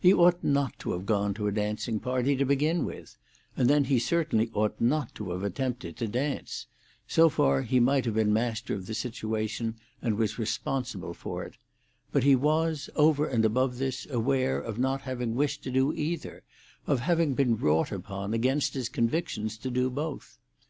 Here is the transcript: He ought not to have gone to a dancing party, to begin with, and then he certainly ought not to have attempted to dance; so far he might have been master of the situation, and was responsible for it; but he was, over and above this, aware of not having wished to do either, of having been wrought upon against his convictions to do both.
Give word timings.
He 0.00 0.14
ought 0.14 0.42
not 0.42 0.78
to 0.78 0.92
have 0.92 1.04
gone 1.04 1.34
to 1.34 1.46
a 1.46 1.52
dancing 1.52 2.00
party, 2.00 2.34
to 2.36 2.46
begin 2.46 2.86
with, 2.86 3.18
and 3.54 3.68
then 3.68 3.84
he 3.84 3.98
certainly 3.98 4.50
ought 4.54 4.80
not 4.80 5.14
to 5.16 5.30
have 5.32 5.42
attempted 5.42 5.94
to 5.98 6.08
dance; 6.08 6.66
so 7.06 7.28
far 7.28 7.60
he 7.60 7.78
might 7.78 8.06
have 8.06 8.14
been 8.14 8.32
master 8.32 8.72
of 8.72 8.86
the 8.86 8.94
situation, 8.94 9.74
and 10.00 10.16
was 10.16 10.38
responsible 10.38 11.12
for 11.12 11.44
it; 11.44 11.58
but 12.12 12.24
he 12.24 12.34
was, 12.34 12.88
over 12.96 13.26
and 13.28 13.44
above 13.44 13.76
this, 13.76 14.06
aware 14.08 14.58
of 14.58 14.78
not 14.78 15.02
having 15.02 15.34
wished 15.34 15.64
to 15.64 15.70
do 15.70 15.92
either, 15.92 16.44
of 16.86 17.00
having 17.00 17.34
been 17.34 17.58
wrought 17.58 17.92
upon 17.92 18.32
against 18.32 18.72
his 18.72 18.88
convictions 18.88 19.58
to 19.58 19.70
do 19.70 19.90
both. 19.90 20.38